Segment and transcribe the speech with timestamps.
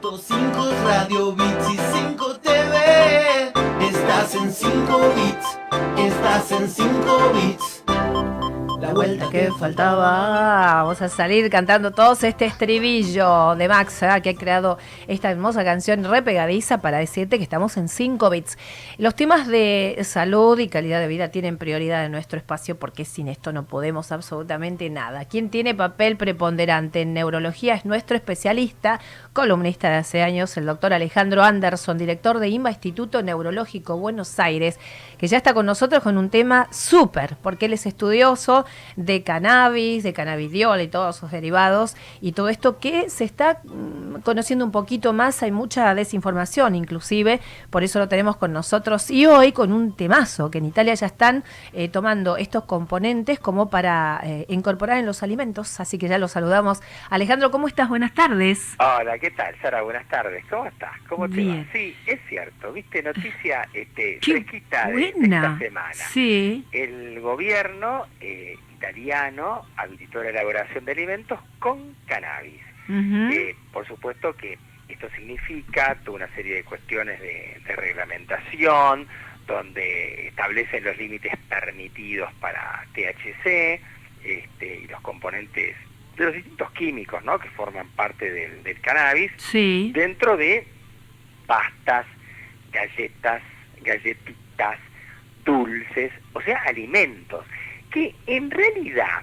[0.00, 3.52] 105 Radio Bits y 5 TV.
[3.82, 5.58] Estás en 5 bits,
[5.98, 7.69] estás en 5 bits.
[8.90, 10.82] La vuelta que faltaba.
[10.82, 14.08] Vamos a salir cantando todos este estribillo de Max, ¿eh?
[14.20, 18.58] que ha creado esta hermosa canción repegadiza para decirte que estamos en 5 bits.
[18.98, 23.28] Los temas de salud y calidad de vida tienen prioridad en nuestro espacio porque sin
[23.28, 25.24] esto no podemos absolutamente nada.
[25.24, 28.98] Quien tiene papel preponderante en neurología es nuestro especialista,
[29.32, 34.80] columnista de hace años, el doctor Alejandro Anderson, director de IMBA Instituto Neurológico Buenos Aires,
[35.16, 38.64] que ya está con nosotros con un tema súper, porque él es estudioso
[38.96, 44.20] de cannabis, de cannabidiol y todos sus derivados, y todo esto que se está mm,
[44.22, 47.40] conociendo un poquito más, hay mucha desinformación inclusive,
[47.70, 51.06] por eso lo tenemos con nosotros, y hoy con un temazo, que en Italia ya
[51.06, 56.18] están eh, tomando estos componentes como para eh, incorporar en los alimentos, así que ya
[56.18, 56.80] los saludamos.
[57.08, 57.88] Alejandro, ¿cómo estás?
[57.88, 58.74] Buenas tardes.
[58.78, 59.82] Hola, ¿qué tal, Sara?
[59.82, 60.44] Buenas tardes.
[60.48, 60.92] ¿Cómo estás?
[61.08, 61.64] ¿Cómo te va?
[61.72, 62.72] Sí, es cierto.
[62.72, 63.02] ¿Viste?
[63.02, 65.36] Noticia este, fresquita de, de buena.
[65.36, 65.94] esta semana.
[65.94, 66.66] Sí.
[66.72, 72.60] El gobierno eh, italiano habilitó la elaboración de alimentos con cannabis.
[72.88, 79.06] Eh, por supuesto que esto significa toda una serie de cuestiones de, de reglamentación,
[79.46, 83.80] donde establecen los límites permitidos para THC
[84.24, 85.76] este, y los componentes
[86.16, 87.38] de los distintos químicos ¿no?
[87.38, 89.92] que forman parte del, del cannabis Sí.
[89.94, 90.66] dentro de
[91.46, 92.06] pastas,
[92.72, 93.42] galletas,
[93.82, 94.78] galletitas,
[95.44, 97.44] dulces, o sea, alimentos,
[97.90, 99.22] que en realidad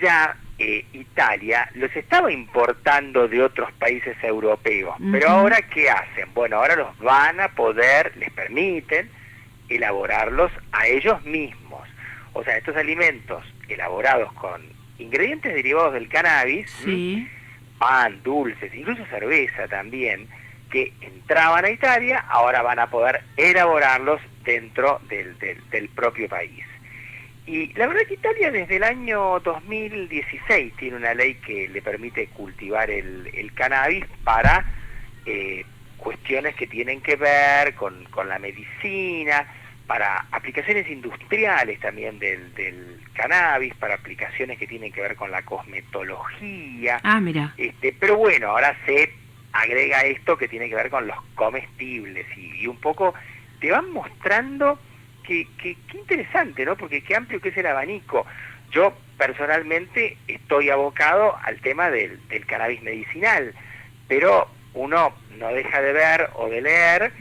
[0.00, 6.32] ya eh, Italia los estaba importando de otros países europeos, pero ahora ¿qué hacen?
[6.34, 9.10] Bueno, ahora los van a poder, les permiten
[9.68, 11.86] elaborarlos a ellos mismos.
[12.32, 14.62] O sea, estos alimentos elaborados con
[14.98, 17.28] ingredientes derivados del cannabis, Sí.
[17.78, 20.28] pan, dulces, incluso cerveza también,
[20.70, 26.64] que entraban a Italia, ahora van a poder elaborarlos dentro del, del- del propio país.
[27.46, 32.26] Y la verdad que Italia desde el año 2016 tiene una ley que le permite
[32.28, 34.64] cultivar el, el cannabis para
[35.24, 35.64] eh,
[35.96, 39.46] cuestiones que tienen que ver con, con la medicina,
[39.86, 45.42] para aplicaciones industriales también del, del cannabis, para aplicaciones que tienen que ver con la
[45.42, 47.00] cosmetología.
[47.04, 47.54] Ah, mira.
[47.56, 49.12] Este, pero bueno, ahora se
[49.52, 53.14] agrega esto que tiene que ver con los comestibles y, y un poco
[53.60, 54.78] te van mostrando
[55.26, 56.76] que, que, qué interesante, ¿no?
[56.76, 58.26] Porque qué amplio que es el abanico.
[58.70, 63.52] Yo personalmente estoy abocado al tema del, del cannabis medicinal,
[64.08, 67.12] pero uno no deja de ver o de leer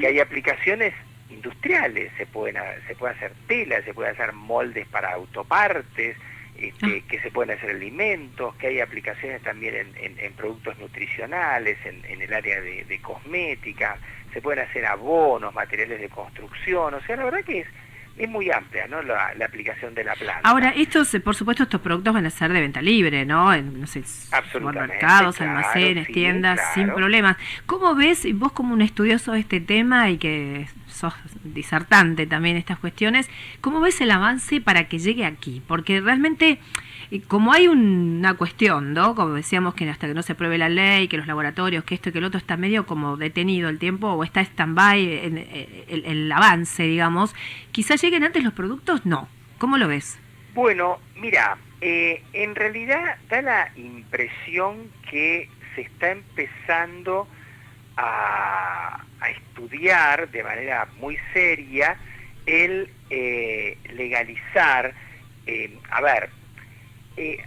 [0.00, 0.94] que hay aplicaciones
[1.30, 2.56] industriales, se pueden
[2.86, 6.16] se puede hacer tela, se puede hacer moldes para autopartes,
[6.56, 11.78] este, que se pueden hacer alimentos, que hay aplicaciones también en, en- en productos nutricionales,
[11.84, 13.98] en, en el área de, de cosmética,
[14.32, 17.66] se pueden hacer abonos, materiales de construcción, o sea, la verdad que es,
[18.16, 19.02] es muy amplia ¿no?
[19.02, 20.40] la, la aplicación de la planta.
[20.42, 23.52] Ahora, estos, por supuesto, estos productos van a ser de venta libre, ¿no?
[23.52, 26.74] En, no sé, supermercados, claro, almacenes, sí, tiendas, claro.
[26.74, 27.36] sin problemas.
[27.66, 32.60] ¿Cómo ves, vos como un estudioso de este tema y que sos disertante también en
[32.60, 35.62] estas cuestiones, cómo ves el avance para que llegue aquí?
[35.66, 36.58] Porque realmente,
[37.12, 39.14] eh, como hay un- una cuestión, ¿no?
[39.14, 42.08] Como decíamos que hasta que no se apruebe la ley, que los laboratorios, que esto
[42.08, 46.04] y que el otro está medio como detenido el tiempo o está stand-by en, el,
[46.06, 47.34] el avance, digamos,
[47.70, 49.28] quizás lleguen antes los productos, no.
[49.58, 50.18] ¿Cómo lo ves?
[50.54, 57.26] Bueno, mira, eh, en realidad da la impresión que se está empezando
[57.96, 61.96] a, a estudiar de manera muy seria
[62.46, 64.94] el eh, legalizar,
[65.46, 66.30] eh, a ver,
[67.16, 67.38] eh,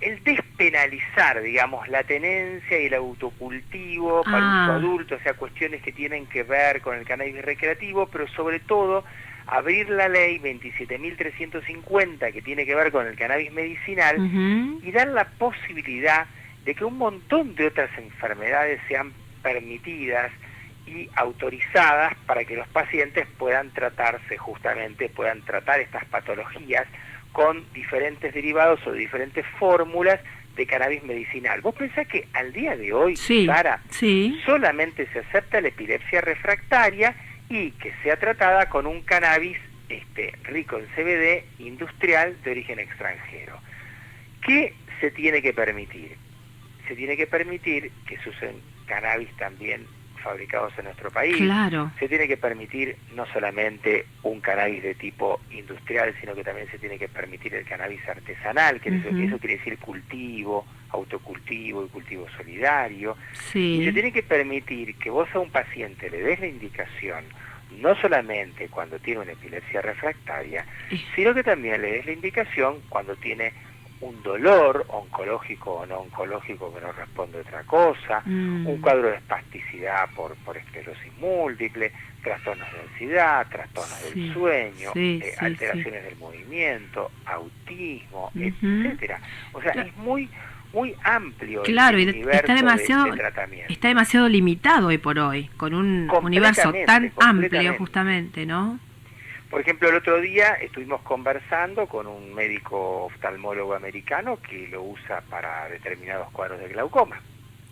[0.00, 4.64] el despenalizar, digamos, la tenencia y el autocultivo para Ah.
[4.64, 8.60] uso adulto, o sea, cuestiones que tienen que ver con el cannabis recreativo, pero sobre
[8.60, 9.04] todo
[9.46, 14.16] abrir la ley 27.350 que tiene que ver con el cannabis medicinal
[14.82, 16.26] y dar la posibilidad
[16.64, 20.30] de que un montón de otras enfermedades sean permitidas
[20.86, 26.86] y autorizadas para que los pacientes puedan tratarse justamente, puedan tratar estas patologías
[27.32, 30.20] con diferentes derivados o diferentes fórmulas
[30.56, 31.60] de cannabis medicinal.
[31.60, 34.38] ¿Vos pensás que al día de hoy, Sí, Sara, sí.
[34.44, 37.14] solamente se acepta la epilepsia refractaria
[37.48, 39.56] y que sea tratada con un cannabis
[39.88, 43.58] este, rico en CBD industrial de origen extranjero.
[44.46, 46.16] ¿Qué se tiene que permitir?
[46.88, 48.56] Se tiene que permitir que se usen
[48.86, 49.86] cannabis también
[50.20, 51.36] fabricados en nuestro país.
[51.36, 51.90] Claro.
[51.98, 56.78] Se tiene que permitir no solamente un cannabis de tipo industrial, sino que también se
[56.78, 63.16] tiene que permitir el cannabis artesanal, que eso, quiere decir cultivo, autocultivo y cultivo solidario.
[63.32, 63.80] Sí.
[63.80, 67.24] Y se tiene que permitir que vos a un paciente le des la indicación,
[67.80, 70.66] no solamente cuando tiene una epilepsia refractaria,
[71.14, 73.52] sino que también le des la indicación cuando tiene
[74.00, 78.66] un dolor oncológico o no oncológico que no responde a otra cosa, Mm.
[78.66, 81.92] un cuadro de espasticidad por, por esclerosis múltiple,
[82.22, 88.42] trastornos de ansiedad, trastornos Sí, del sueño, sí, eh, sí, alteraciones del movimiento, autismo, Ujú.
[88.44, 89.20] etcétera.
[89.52, 89.88] O sea, Claro.
[89.88, 90.28] es muy
[90.72, 93.72] muy amplio Claro, el universo está de- demasiado- de tratamiento.
[93.72, 98.78] Está demasiado limitado hoy por hoy, con un universo tan amplio justamente, ¿no?
[99.50, 105.22] Por ejemplo, el otro día estuvimos conversando con un médico oftalmólogo americano que lo usa
[105.28, 107.20] para determinados cuadros de glaucoma.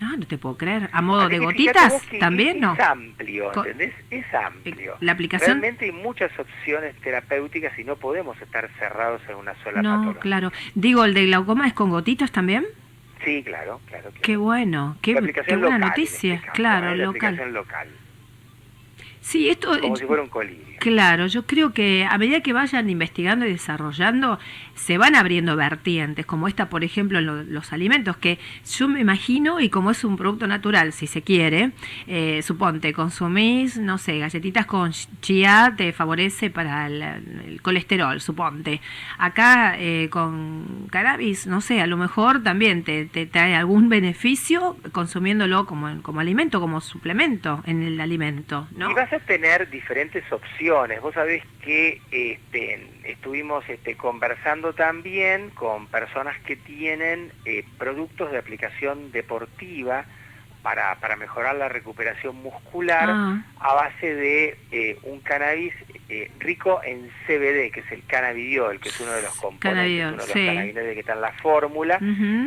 [0.00, 0.88] Ah, no te puedo creer.
[0.92, 2.74] ¿A modo Así de gotitas también, es, no?
[2.74, 3.94] Es amplio, ¿entendés?
[4.10, 4.96] Es amplio.
[5.00, 5.60] La aplicación...
[5.60, 10.20] Realmente hay muchas opciones terapéuticas y no podemos estar cerrados en una sola No, patología.
[10.20, 10.52] claro.
[10.74, 12.64] Digo, ¿el de glaucoma es con gotitas también?
[13.24, 14.10] Sí, claro, claro.
[14.10, 14.20] claro.
[14.22, 16.34] Qué bueno, qué, qué buena local, en noticia.
[16.34, 16.96] este claro, ¿eh?
[16.96, 17.34] La local.
[17.34, 17.88] aplicación local,
[19.20, 19.78] Sí, esto...
[19.80, 20.68] como si fuera un colirio.
[20.80, 24.38] Claro, yo creo que a medida que vayan investigando y desarrollando,
[24.76, 28.38] se van abriendo vertientes, como esta, por ejemplo, en lo- los alimentos, que
[28.78, 31.72] yo me imagino, y como es un producto natural, si se quiere,
[32.06, 38.80] eh, suponte, consumís, no sé, galletitas con chía, te favorece para el, el colesterol, suponte.
[39.18, 44.76] Acá eh, con cannabis, no sé, a lo mejor también te, te trae algún beneficio
[44.92, 48.90] consumiéndolo como, como alimento, como suplemento en el alimento, ¿no?
[49.10, 51.00] Vas a tener diferentes opciones.
[51.00, 58.36] Vos sabés que este, estuvimos este, conversando también con personas que tienen eh, productos de
[58.36, 60.04] aplicación deportiva
[60.62, 63.42] para, para mejorar la recuperación muscular Ah.
[63.60, 65.72] a base de eh, un cannabis
[66.08, 70.10] eh, rico en CBD, que es el cannabidiol, que es uno de los componentes, uno
[70.12, 70.46] de los sí.
[70.46, 71.98] cannabinoides que está en la fórmula.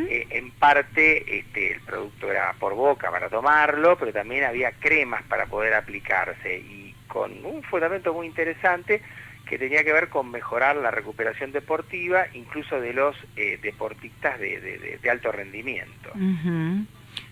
[0.09, 5.23] Eh, en parte este, el producto era por boca para tomarlo, pero también había cremas
[5.23, 9.01] para poder aplicarse y con un fundamento muy interesante
[9.47, 14.61] que tenía que ver con mejorar la recuperación deportiva, incluso de los eh, deportistas de,
[14.61, 16.09] de- de- de alto rendimiento.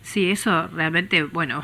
[0.02, 1.64] Sí, eso realmente, bueno,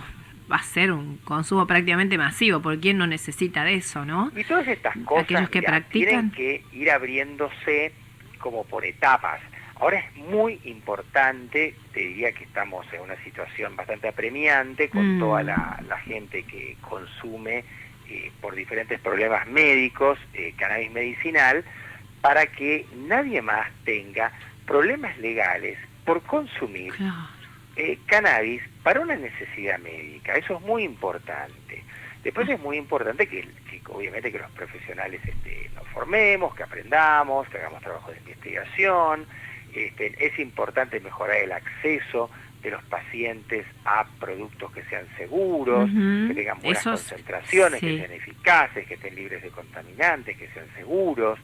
[0.51, 4.31] va a ser un consumo prácticamente masivo, porque ¿quién no necesita de eso, no?
[4.35, 6.31] Y todas estas cosas Aquellos que practican.
[6.31, 7.93] tienen que ir abriéndose
[8.39, 9.41] como por etapas.
[9.79, 15.19] Ahora es muy importante, te diría que estamos en una situación bastante apremiante con Mm.
[15.19, 17.63] toda la, la gente que consume
[18.07, 21.63] eh, por diferentes problemas médicos eh, cannabis medicinal,
[22.21, 24.31] para que nadie más tenga
[24.67, 27.13] problemas legales por consumir Claro.
[27.75, 30.35] Eh, cannabis para una necesidad médica.
[30.35, 31.83] Eso es muy importante.
[32.23, 37.47] Después es muy importante que, que obviamente que los profesionales este, nos formemos, que aprendamos,
[37.49, 39.25] que hagamos trabajo de investigación.
[39.73, 42.29] Este, es importante mejorar el acceso
[42.63, 47.87] de los pacientes a productos que sean seguros, que tengan buenas concentraciones, sí.
[47.87, 51.37] que sean eficaces, que estén libres de contaminantes, que sean seguros.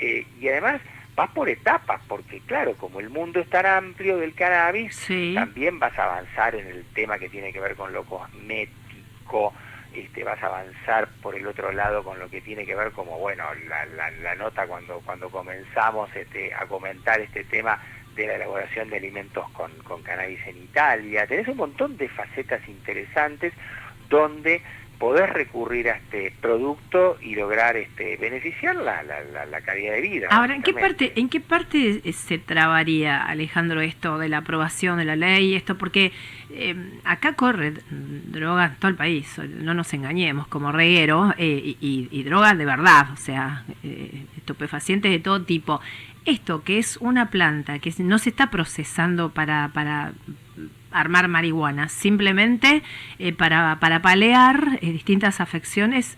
[0.00, 0.80] Eh, y además
[1.16, 5.32] vas por etapas, porque claro, como el mundo es tan amplio del cannabis, Sí.
[5.34, 9.52] también vas a avanzar en el tema que tiene que ver con lo cosmético,
[9.94, 13.18] este, vas a avanzar por el otro lado con lo que tiene que ver como,
[13.18, 17.78] bueno, la, la- la nota cuando, cuando comenzamos este, a comentar este tema
[18.14, 21.26] de la elaboración de alimentos con, con cannabis en Italia.
[21.26, 23.52] Tenés un montón de facetas interesantes
[24.08, 24.62] donde
[25.00, 30.00] podés recurrir a este producto y lograr este, beneficiar la, la, la- la calidad de
[30.02, 30.28] vida.
[30.30, 34.98] Ahora, ¿en qué parte, en qué parte eh, se trabaría, Alejandro, esto de la aprobación
[34.98, 35.78] de la ley, esto?
[35.78, 36.12] Porque
[36.50, 41.78] eh, acá corre droga en todo el país, no nos engañemos, como reguero, eh, y,
[41.80, 45.80] y- y droga de verdad, o sea, eh, estupefacientes de todo tipo.
[46.26, 50.12] Esto que es una planta que no se está procesando para, para
[50.92, 52.82] armar marihuana, simplemente
[53.18, 56.16] eh, para, para palear eh, distintas afecciones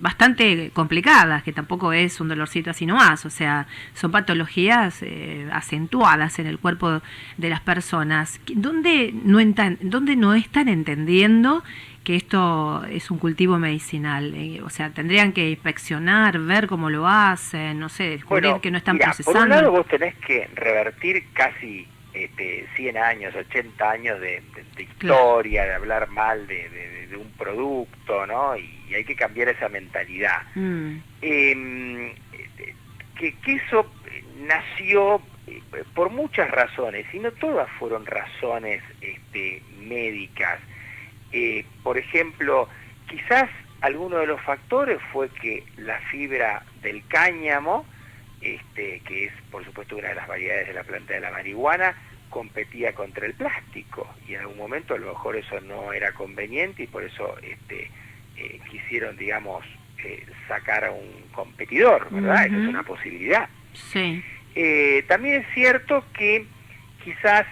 [0.00, 6.38] bastante complicadas, que tampoco es un dolorcito así nomás, o sea, son patologías eh, acentuadas
[6.38, 7.02] en el cuerpo
[7.36, 8.40] de las personas.
[8.54, 11.62] ¿Dónde no, entan- dónde no están entendiendo
[12.02, 14.32] que esto es un cultivo medicinal?
[14.34, 18.70] Eh, o sea, tendrían que inspeccionar, ver cómo lo hacen, no sé, descubrir Bueno, que
[18.70, 19.38] no están mirá, procesando.
[19.38, 24.64] Por un lado vos tenés que revertir casi este, 100 años, 80 años de, de-
[24.76, 28.56] de historia, de hablar mal de, un producto, ¿no?
[28.56, 30.42] Y, hay que cambiar esa mentalidad.
[30.54, 32.14] Mm, Eh,
[33.18, 35.60] que, que eso eh, nació eh,
[35.94, 40.58] por muchas razones, y no todas fueron razones este, médicas.
[41.32, 42.68] Eh, por ejemplo,
[43.08, 43.48] quizás
[43.82, 47.84] alguno de los factores fue que la fibra del cáñamo,
[48.40, 51.94] este, que es por supuesto una de las variedades de la planta de la marihuana,
[52.30, 56.84] competía contra el plástico y en algún momento a lo mejor eso no era conveniente
[56.84, 57.90] y por eso este,
[58.36, 59.66] eh, quisieron, digamos,
[60.02, 62.46] eh, sacar a un competidor, ¿verdad?
[62.46, 63.48] Esa es una posibilidad.
[63.74, 64.22] Sí.
[64.54, 66.46] Eh, también es cierto que
[67.04, 67.46] quizás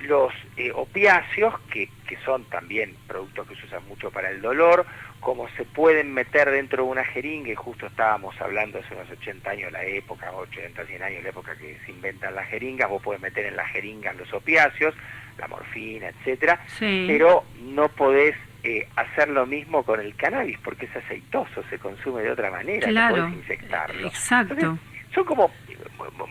[0.00, 0.32] los
[0.74, 4.86] opiáceos, que, que son también productos que se usan mucho para el dolor,
[5.24, 9.50] como se pueden meter dentro de una jeringa, y justo estábamos hablando hace unos 80
[9.50, 13.22] años, la época, 80, 100 años, la época que se inventan las jeringas, vos podés
[13.22, 14.94] meter en la jeringa los opiáceos,
[15.38, 20.94] la morfina, etcétera, pero no podés eh, hacer lo mismo con el cannabis, porque es
[20.94, 24.06] aceitoso, se consume de otra manera, no podés infectarlo.
[24.06, 24.78] Exacto.
[25.14, 25.50] son como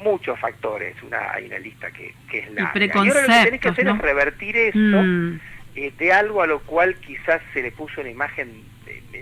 [0.04, 2.72] muchos factores, una, hay una lista que, que es la...
[2.76, 5.40] Y ahora lo que tenés que hacer es revertir eso mm.
[5.76, 8.64] Eh, de algo a lo cual quizás se le puso una imagen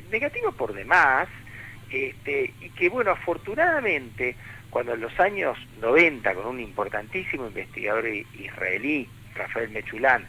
[0.09, 1.27] negativo por demás,
[1.91, 4.35] este, y que bueno, afortunadamente,
[4.69, 10.25] cuando en los años 90, con un importantísimo investigador israelí, Rafael Mechulán,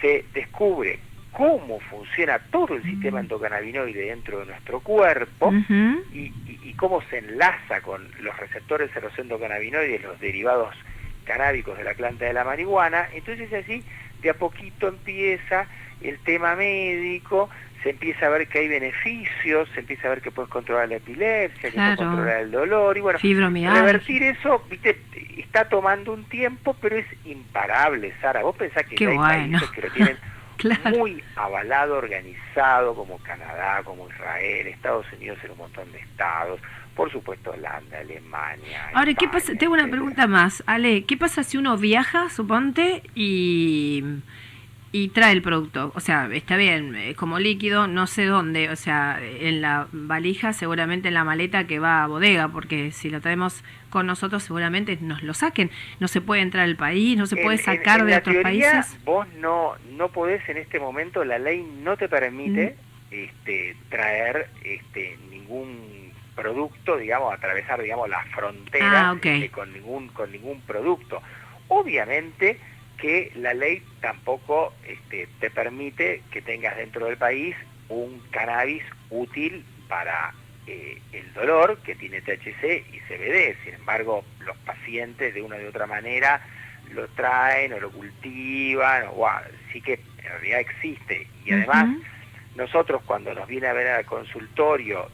[0.00, 0.98] se descubre
[1.32, 5.52] cómo funciona todo el sistema endocannabinoide dentro de nuestro cuerpo
[6.12, 6.32] y,
[6.76, 10.74] cómo se enlaza con los receptores de los endocannabinoides, los derivados
[11.24, 13.82] canábicos de la planta de la marihuana, entonces así
[14.22, 15.66] de a poquito empieza
[16.00, 17.48] el tema médico,
[17.82, 20.96] se empieza a ver que hay beneficios, se empieza a ver que puedes controlar la
[20.96, 25.00] epilepsia, que puedes controlar el dolor, y bueno, revertir eso, viste,
[25.36, 28.42] está tomando un tiempo, pero es imparable, Sara.
[28.42, 30.16] Vos pensás que hay países que lo tienen
[30.98, 36.60] muy avalado, organizado, como Canadá, como Israel, Estados Unidos en un montón de estados,
[36.96, 38.90] por supuesto Holanda, Alemania.
[38.94, 39.54] Ahora, ¿qué pasa?
[39.54, 44.02] Tengo una pregunta más, Ale, ¿qué pasa si uno viaja, suponte, y
[44.96, 45.92] y trae el producto.
[45.94, 51.08] O sea, está bien, como líquido, no sé dónde, o sea, en la valija, seguramente
[51.08, 55.22] en la maleta que va a bodega, porque si lo traemos con nosotros, seguramente nos
[55.22, 55.70] lo saquen.
[56.00, 58.96] No se puede entrar al país, no se puede sacar de otros países.
[59.04, 62.76] Vos no, no podés en este momento, la ley no te permite
[63.10, 63.14] mm.
[63.14, 66.05] este, traer este, ningún
[66.36, 71.22] producto, digamos, atravesar, digamos, la frontera ah, este, con, ningún, con ningún producto.
[71.68, 72.60] Obviamente,
[72.98, 77.56] que la ley tampoco este, te permite que tengas dentro del país
[77.88, 80.32] un cannabis útil para
[80.66, 83.56] eh, el dolor que tiene THC y CBD.
[83.64, 86.40] Sin embargo, los pacientes de una u otra manera
[86.92, 89.28] lo traen o lo cultivan, o
[89.72, 91.26] sí que en realidad existe.
[91.44, 91.88] Y además,
[92.56, 95.10] nosotros cuando nos viene a ver al consultorio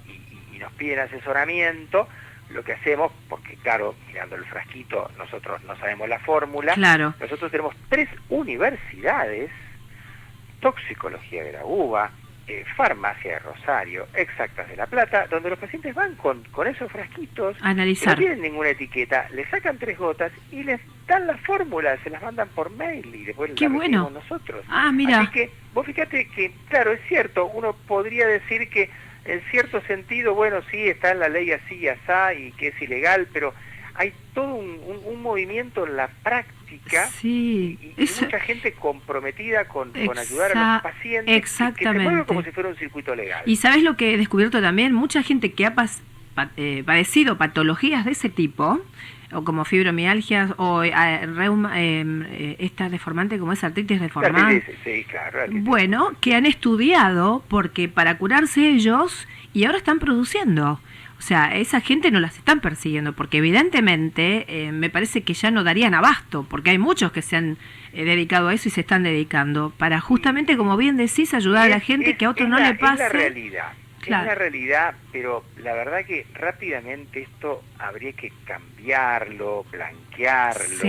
[0.62, 2.08] nos piden asesoramiento,
[2.50, 7.14] lo que hacemos, porque claro, mirando el frasquito, nosotros no sabemos la fórmula, claro.
[7.20, 9.50] nosotros tenemos tres universidades,
[10.60, 12.10] toxicología de la uva,
[12.48, 16.90] eh, farmacia de Rosario, exactas de La Plata, donde los pacientes van con, con esos
[16.90, 18.14] frasquitos, Analizar.
[18.14, 22.20] no tienen ninguna etiqueta, le sacan tres gotas y les dan la fórmula, se las
[22.22, 24.10] mandan por mail y después Qué las bueno.
[24.10, 24.64] nosotros.
[24.68, 25.20] Ah, mira.
[25.20, 28.90] Así que vos fíjate que, claro, es cierto, uno podría decir que
[29.24, 32.82] en cierto sentido, bueno, sí, está en la ley así y asá y que es
[32.82, 33.54] ilegal, pero
[33.94, 40.74] hay todo un, movimiento en la práctica sí, y, mucha gente comprometida con, ayudar a
[40.74, 41.78] los pacientes exactamente.
[41.78, 43.42] que se mueve como si fuera un circuito legal.
[43.46, 45.74] Y sabes lo que he descubierto también, mucha gente que ha
[46.56, 48.80] eh, padecido patologías de ese tipo,
[49.32, 50.92] o como fibromialgias o eh,
[51.26, 54.76] reuma, em, eh, esta deformante como es artritis deformante.
[54.84, 60.80] Sí, claro, bueno, que han estudiado porque para curarse ellos y ahora están produciendo.
[61.18, 65.52] O sea, esa gente no las están persiguiendo porque evidentemente eh, me parece que ya
[65.52, 67.58] no darían abasto porque hay muchos que se han
[67.92, 71.80] dedicado a eso y se están dedicando para justamente, como bien decís, ayudar a la
[71.80, 72.94] gente que a otro no le pase.
[72.94, 73.72] Es la realidad.
[74.02, 80.84] Es la realidad, pero la verdad que rápidamente esto habría que cambiarlo, blanquearlo,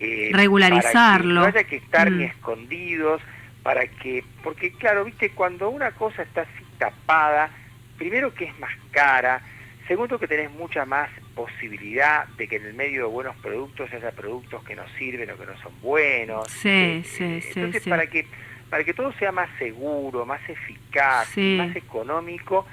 [0.00, 1.42] eh, regularizarlo.
[1.42, 2.28] Para que no haya que estar ni mm.
[2.28, 3.22] escondidos,
[3.62, 7.50] para que, porque claro, viste, cuando una cosa está así tapada,
[7.96, 9.40] primero que es más cara,
[9.86, 14.12] segundo que tenés mucha más posibilidad de que en el medio de buenos productos haya
[14.12, 16.48] productos que no sirven o que no son buenos.
[16.48, 17.52] Sí, eh, sí, sí.
[17.54, 18.26] Entonces, para que
[18.74, 22.66] para que todo sea más seguro, más eficaz, más económico,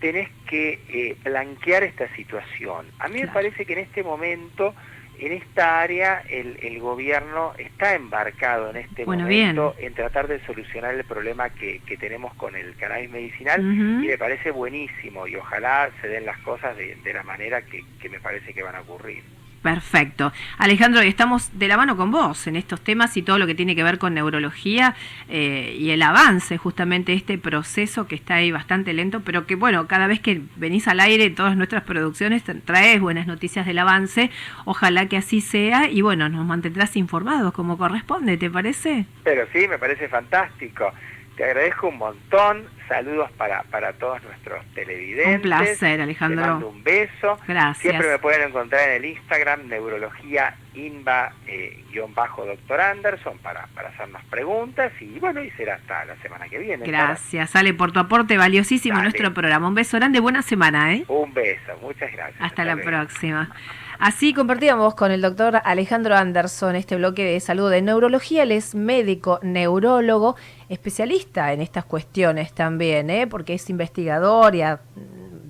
[0.00, 2.86] tenés que eh, blanquear esta situación.
[2.98, 4.74] A mí me parece que en este momento,
[5.20, 11.04] en esta área, el, gobierno está embarcado en este momento en tratar de solucionar el
[11.04, 16.26] problema que, tenemos con el cannabis medicinal y me parece buenísimo y ojalá se den
[16.26, 19.22] las cosas de, la manera que me parece que van a ocurrir.
[19.66, 20.32] Perfecto.
[20.58, 23.74] Alejandro, estamos de la mano con vos en estos temas y todo lo que tiene
[23.74, 24.94] que ver con neurología
[25.28, 29.88] eh, y el avance justamente este proceso que está ahí bastante lento, pero que bueno,
[29.88, 34.30] cada vez que venís al aire, todas nuestras producciones traes buenas noticias del avance.
[34.66, 39.06] Ojalá que así sea y bueno, nos mantendrás informados como corresponde, ¿te parece?
[39.24, 40.92] Pero sí, me parece fantástico.
[41.36, 42.66] Te agradezco un montón.
[42.88, 45.36] Saludos para, para todos nuestros televidentes.
[45.36, 46.42] Un placer, Alejandro.
[46.42, 47.38] Te mando un beso.
[47.46, 47.78] Gracias.
[47.78, 54.22] Siempre me pueden encontrar en el Instagram, neurología inva eh, doctor Anderson para, para hacernos
[54.24, 56.86] preguntas y bueno, y será hasta la semana que viene.
[56.86, 59.68] Gracias, sale por tu aporte valiosísimo en nuestro programa.
[59.68, 61.04] Un beso grande, buena semana, ¿eh?
[61.08, 62.40] Un beso, muchas gracias.
[62.40, 63.50] Hasta, la próxima.
[63.98, 68.42] Así compartíamos con el doctor Alejandro Anderson este bloque de salud de neurología.
[68.42, 70.36] Él es médico, neurólogo,
[70.68, 73.26] especialista en estas cuestiones también, ¿eh?
[73.26, 74.80] porque es investigador y ha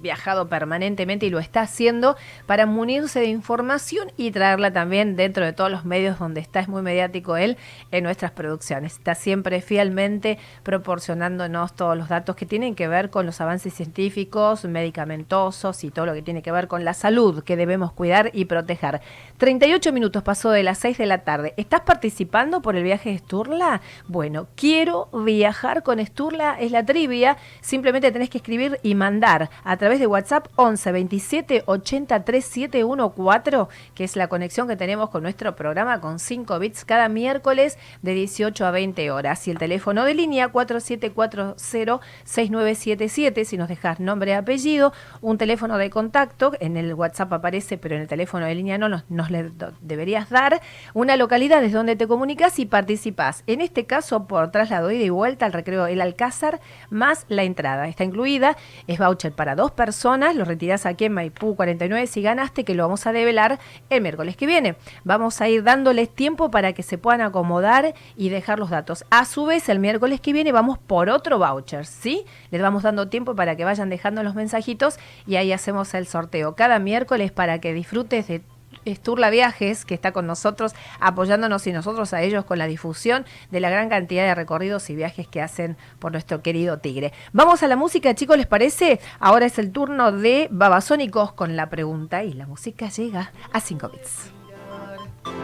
[0.06, 5.52] viajado permanentemente y lo está haciendo para munirse de información y traerla también dentro de
[5.52, 7.56] todos los medios donde está, es muy mediático él,
[7.90, 8.94] en nuestras producciones.
[8.94, 14.64] Está siempre fielmente proporcionándonos todos los datos que tienen que ver con los avances científicos,
[14.64, 18.44] medicamentosos y todo lo que tiene que ver con la salud que debemos cuidar y
[18.44, 19.00] proteger.
[19.38, 21.54] 38 minutos pasó de las 6 de la tarde.
[21.56, 23.80] ¿Estás participando por el viaje de Sturla?
[24.06, 27.37] Bueno, quiero viajar con Sturla, es la trivia.
[27.61, 34.05] Simplemente tenés que escribir y mandar a través de WhatsApp 11 27 83 714, que
[34.05, 38.67] es la conexión que tenemos con nuestro programa con 5 bits cada miércoles de 18
[38.67, 39.49] a 20 horas.
[39.49, 45.91] Y el teléfono de línea 4740-6977, si nos dejas nombre y apellido, un teléfono de
[45.91, 50.31] contacto, en el WhatsApp aparece, pero en el teléfono de línea no nos, le deberías
[50.31, 50.61] dar,
[50.95, 53.43] una localidad desde donde te comunicas y participas.
[53.47, 56.61] En este caso, por traslado ida y vuelta al recreo El Alcázar,
[56.91, 57.88] más la entrada.
[57.88, 62.65] Está incluida, es voucher para dos personas, lo retirás aquí en Maipú 49 si ganaste,
[62.65, 63.59] que lo vamos a develar
[63.91, 64.76] el miércoles que viene.
[65.05, 69.05] Vamos a ir dándoles tiempo para que se puedan acomodar y dejar los datos.
[69.11, 72.25] A su vez, el miércoles que viene vamos por otro voucher, ¿sí?
[72.50, 76.55] Les vamos dando tiempo para que vayan dejando los mensajitos y ahí hacemos el sorteo
[76.55, 78.43] cada miércoles para que disfrutes de
[78.87, 83.61] Esturla Viajes, que está con nosotros apoyándonos y nosotros a ellos con la difusión de
[83.61, 87.12] la gran cantidad de recorridos y viajes que hacen por nuestro querido Tigre.
[87.33, 89.00] Vamos a la música, chicos, ¿les parece?
[89.19, 93.88] Ahora es el turno de Babasónicos con la pregunta y la música llega a 5
[93.88, 94.31] bits.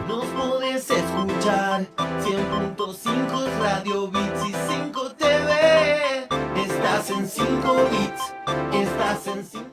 [0.07, 4.53] Nos podés escuchar 100.5 Radio Bits y
[4.85, 6.27] 5 TV.
[6.65, 8.33] Estás en 5 bits.
[8.73, 9.53] Estás en 5